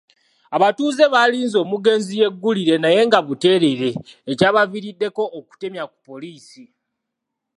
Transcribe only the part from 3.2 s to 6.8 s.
buteerere ekyabaviiriddeko okutemya ku poliisi.